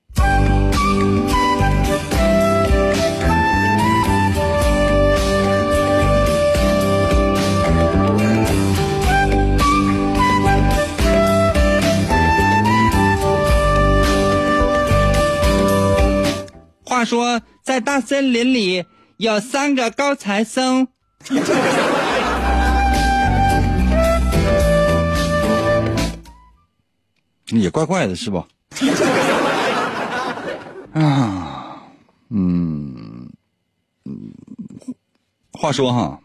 [16.83, 18.85] 话说，在大森林里
[19.23, 20.85] 有三个高材生。
[27.47, 28.37] 也怪怪的，是不？
[30.99, 31.81] 啊，
[32.31, 33.31] 嗯，
[34.03, 34.33] 嗯，
[35.53, 36.19] 话说哈，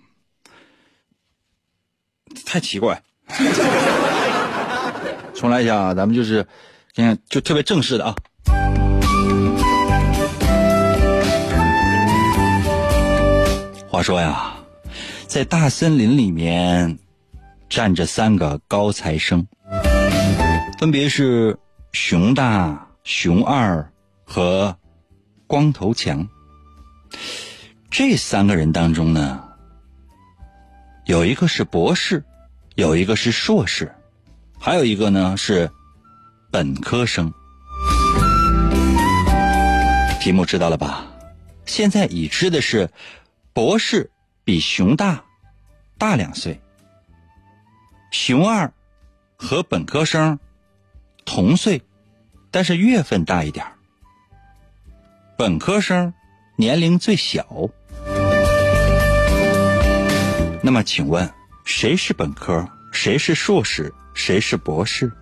[2.44, 3.00] 太奇怪。
[5.36, 6.44] 重来一下啊，咱们就是，
[6.92, 8.16] 今天就特别正式的啊。
[13.98, 14.54] 话说呀，
[15.26, 17.00] 在大森林里面
[17.68, 19.44] 站着三个高材生。
[20.78, 21.58] 分别是
[21.90, 23.92] 熊大、熊二
[24.22, 24.76] 和
[25.48, 26.28] 光头强。
[27.90, 29.42] 这三个人当中呢，
[31.06, 32.22] 有一个是博士，
[32.76, 33.92] 有一个是硕士，
[34.60, 35.68] 还有一个呢是
[36.52, 37.32] 本科生。
[40.20, 41.04] 题目知道了吧？
[41.66, 42.88] 现在已知的是，
[43.58, 44.12] 博士
[44.44, 45.24] 比熊大
[45.98, 46.60] 大两岁，
[48.12, 48.72] 熊二
[49.34, 50.38] 和本科生。
[51.24, 51.82] 同岁，
[52.52, 53.66] 但是月份大一点
[55.36, 56.14] 本科生
[56.54, 57.68] 年龄最小。
[60.62, 61.28] 那么，请问
[61.64, 62.64] 谁是本科？
[62.92, 63.92] 谁是硕士？
[64.14, 65.12] 谁是博士？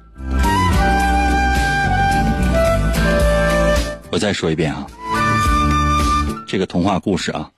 [4.10, 4.86] 我再说一遍啊，
[6.46, 7.50] 这个童话故事啊，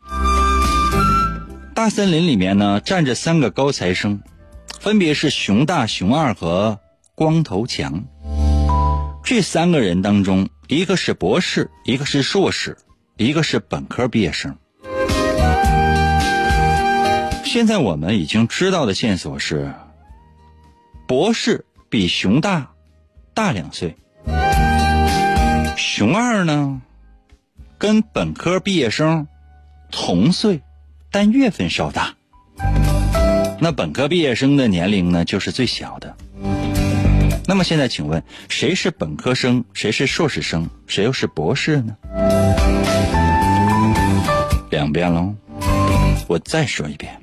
[1.79, 4.21] 大森林里面呢站着三个高材生，
[4.81, 6.81] 分别是熊大、熊二和
[7.15, 8.03] 光头强。
[9.23, 12.77] 这三个人当中，一个是博士，一个是硕士，
[13.17, 14.57] 一个是本科毕业生。
[17.45, 19.73] 现在我们已经知道的线索是，
[21.07, 22.73] 博士比熊大
[23.35, 23.95] 大两岁，
[25.77, 26.83] 熊二呢
[27.79, 29.29] 跟本科毕业生
[29.93, 30.61] 同岁，
[31.11, 32.15] 但月份稍大。
[33.61, 36.15] 那本科毕业生的年龄呢，就是最小的。
[37.47, 41.97] 那么现在，请问谁是本科生，谁是硕士生，谁又是博士呢？
[44.71, 45.35] 两遍喽，
[46.27, 47.19] 我再说一遍。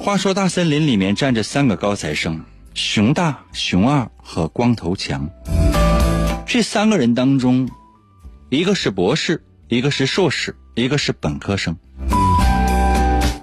[0.00, 2.44] 话说大森林里面站着三个高材生，
[2.74, 5.30] 熊大、熊二和光头强。
[6.44, 7.70] 这三个人当中，
[8.50, 11.76] 一个是博士，一个是硕士，一个是本科生。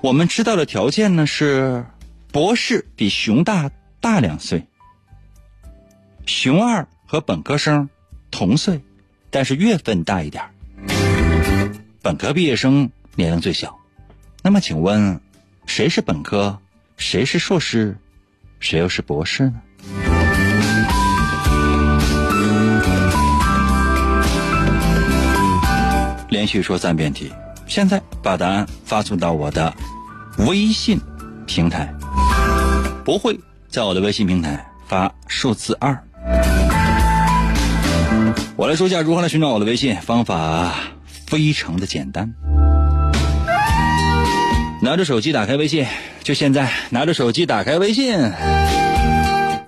[0.02, 1.86] 我们知道的条件呢是，
[2.32, 3.70] 博士比熊大。
[4.04, 4.68] 大两岁，
[6.26, 7.88] 熊二和本科生
[8.32, 8.82] 同岁，
[9.30, 10.44] 但是月份大一点
[12.02, 13.80] 本科毕业生年龄最小，
[14.42, 15.22] 那么请问，
[15.68, 16.60] 谁是本科，
[16.98, 17.98] 谁是硕士，
[18.60, 19.62] 谁又是博士呢？
[26.34, 27.32] 连续说三遍题，
[27.68, 29.72] 现在把答案发送到我的
[30.40, 31.00] 微信
[31.46, 31.94] 平台，
[33.06, 33.40] 不会。
[33.70, 35.98] 在我的微信平台发数字二，
[38.56, 40.74] 我来说一下如何来寻找我的微信方法，
[41.28, 42.34] 非常的简单。
[44.82, 45.86] 拿着手机打开微信，
[46.24, 48.32] 就现在拿着手机打开微信，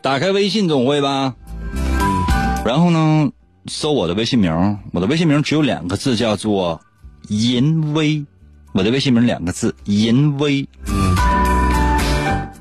[0.01, 1.35] 打开微信总会吧。
[2.65, 3.29] 然后呢，
[3.67, 6.81] 搜我的微信名，我的微信名只有两个字，叫做
[7.29, 8.25] “淫威”，
[8.73, 10.67] 我的微信名两个字：淫威。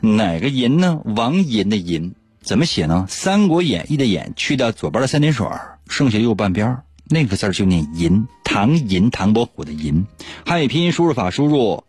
[0.01, 1.01] 哪个淫呢？
[1.05, 3.07] 王淫的淫怎么写呢？
[3.11, 5.47] 《三国演义》的演去掉左边的三点水，
[5.89, 8.27] 剩下右半边那个字就念淫。
[8.43, 10.07] 唐寅，唐伯虎的寅。
[10.47, 11.85] 汉语拼音输入法输入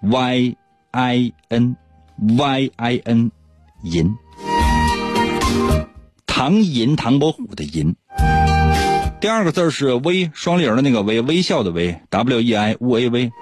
[0.00, 0.56] y
[0.90, 1.76] i n
[2.16, 3.30] y i n
[3.82, 4.16] 淫。
[6.38, 7.96] 唐寅，唐伯虎的寅。
[9.20, 13.32] 第二个字是微，双立人的那个微，微笑的微，w e i u a v。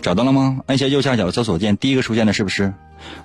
[0.00, 0.60] 找到了吗？
[0.66, 2.72] 按下右下角的搜索键，第一个出现的是不是？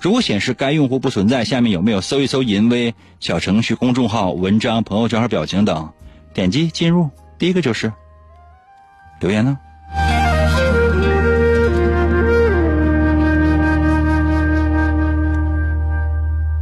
[0.02, 5.90] 如果显示该用户不存在，下面有没有搜一搜“淫威”小程序、公众号、文章、朋友圈和表情等？
[6.34, 7.10] 点击进入，
[7.40, 7.94] 第一个就是
[9.22, 9.58] 留言呢。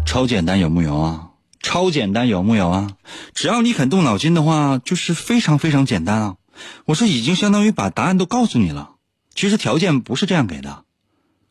[0.06, 1.25] 超简单有木有啊？
[1.66, 2.96] 超简单有木有啊？
[3.34, 6.38] 只要你肯动脑筋的话，就是非常非常简单啊！
[6.86, 8.98] 我说已经相当于把答案都告诉你了。
[9.34, 10.86] 其实条件不是这样给的，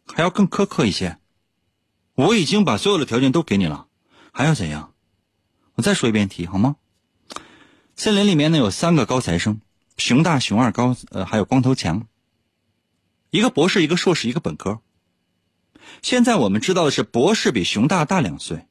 [0.07, 1.19] 还要更苛刻一些。
[2.15, 3.89] 我已经把所有的条件都给你了，
[4.31, 4.93] 还要怎样？
[5.75, 6.77] 我再说一遍题好吗？
[7.97, 9.61] 森林里面呢有三个高材生，
[9.97, 12.07] 熊大、熊二、高呃还有光头强。
[13.31, 14.79] 一个博士，一个硕士，一个本科。
[16.03, 18.69] 现在我们知道的是，博士比熊大大两岁，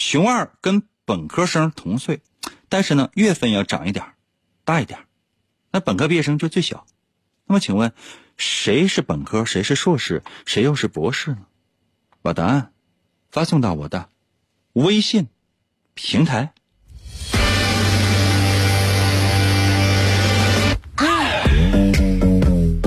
[0.00, 2.22] 熊二跟本科生同岁，
[2.70, 4.06] 但是呢月份要长一点，
[4.64, 5.00] 大一点。
[5.70, 6.86] 那本科毕业生就最小。
[7.44, 7.92] 那么请问？
[8.38, 9.44] 谁是本科？
[9.44, 10.22] 谁是硕士？
[10.46, 11.40] 谁又是博士呢？
[12.22, 12.72] 把答案
[13.30, 14.08] 发送到我的
[14.72, 15.28] 微信
[15.92, 16.54] 平台。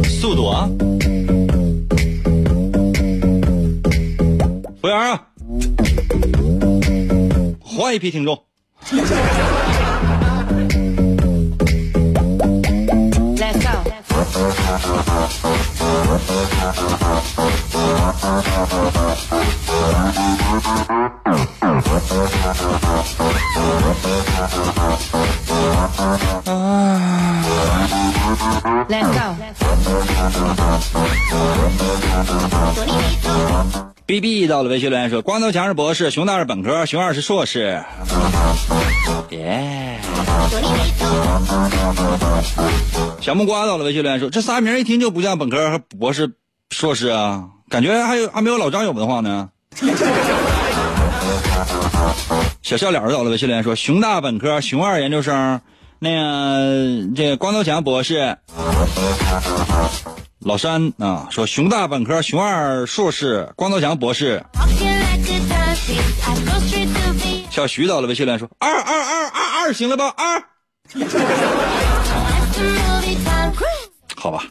[0.03, 0.67] 速度啊！
[4.81, 5.27] 服务员啊，
[7.75, 8.43] 换一批听众。
[28.89, 29.35] Let's go。
[34.05, 37.81] B B 到了微信留言说：“光头强是博士，熊大是本科，熊二是硕士。”
[39.31, 39.97] 耶。
[43.21, 46.33] 小木瓜到了微信留言说：“这仨名一听就不像本科和博士、
[46.71, 49.49] 硕士啊，感觉还有还没有老张有文化呢。”
[52.61, 55.61] 小笑脸到了微信留言说：“熊大本科，熊二研究生，
[56.03, 58.37] 那个这光头强博士。”
[60.39, 64.43] 老山啊说：“熊大本科，熊二硕士，光头强博士。”
[67.49, 70.09] 小徐到了微信来说：“二二二二二行了吧？
[70.09, 70.43] 二。”
[74.17, 74.43] 好吧。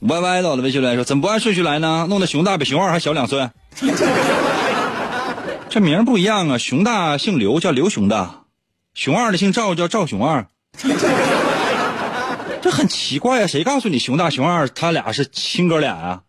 [0.00, 2.06] 歪歪到了微信来说：“怎么不按顺序来呢？
[2.08, 3.50] 弄得熊大比熊二还小两岁。”
[5.68, 6.56] 这名不一样啊！
[6.56, 8.45] 熊大姓刘，叫刘熊大；
[8.96, 10.46] 熊二的姓赵，叫赵熊二。
[12.62, 13.46] 这很奇怪啊！
[13.46, 16.20] 谁告诉你熊大熊二他俩是亲哥俩啊？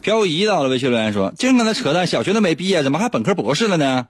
[0.00, 4.06] 漂移到了微信留言说：“净跟他扯淡，小学都没毕业，怎么还本科博士了呢？”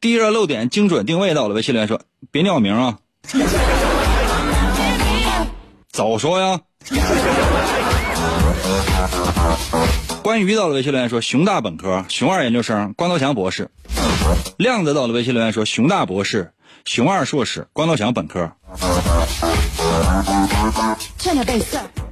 [0.00, 2.98] 地热漏点精准定位到了微信留言说：“别念我名啊！”
[5.90, 6.60] 早说呀！
[10.22, 13.72] 关于到了微信留言说：“熊大本科，熊二研究生，光头强博士。”
[14.56, 16.52] 亮子到了微信留言说：“熊大博士，
[16.84, 18.48] 熊二硕士，光头强本科。”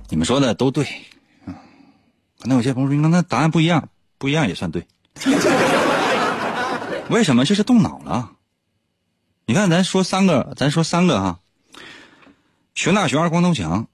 [0.09, 0.85] 你们说的都对，
[2.41, 3.89] 可能有些朋友说：“刚才答案不一样，
[4.19, 4.89] 不一样也算对。”
[7.09, 7.45] 为什么？
[7.45, 8.33] 这是动脑了。
[9.47, 11.39] 你看，咱说三个，咱说三个哈。
[12.75, 13.87] 熊大、熊二、光头强，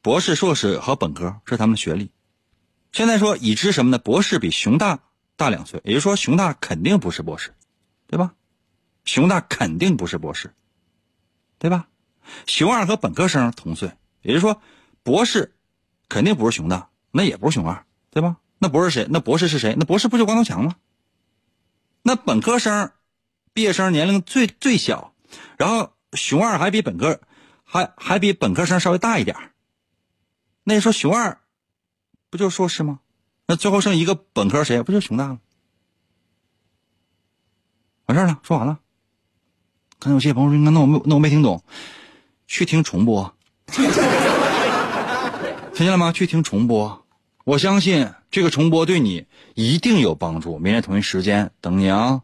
[0.00, 2.12] 博士、硕士和本科是他们的学历。
[2.92, 3.98] 现在说已知什么呢？
[3.98, 5.00] 博士比熊大
[5.36, 7.54] 大两岁，也就是说熊大肯定不是博士，
[8.06, 8.34] 对吧？
[9.04, 10.54] 熊大肯定不是博士，
[11.58, 11.88] 对吧？
[12.46, 14.60] 熊二和本科生同岁，也就是说
[15.02, 15.56] 博士
[16.08, 18.36] 肯定不是熊大，那也不是熊二，对吧？
[18.58, 19.06] 那博士谁？
[19.10, 19.74] 那博士是谁？
[19.76, 20.76] 那博士不就光头强吗？
[22.02, 22.92] 那本科生
[23.54, 25.14] 毕业生年龄最最小，
[25.56, 27.20] 然后熊二还比本科
[27.64, 29.36] 还还比本科生稍微大一点
[30.62, 31.38] 那你说熊二？
[32.32, 33.00] 不就硕士吗？
[33.46, 35.38] 那最后剩一个本科，谁不就熊大了？
[38.06, 38.78] 完事了，说完了。
[39.98, 41.62] 可能有些朋友说：“那我没那我没听懂，
[42.46, 43.34] 去听重播，
[43.66, 43.84] 听
[45.74, 46.10] 见了吗？
[46.10, 47.04] 去听重播，
[47.44, 50.58] 我相信这个重播对你一定有帮助。
[50.58, 52.20] 明天同一时间等你啊。”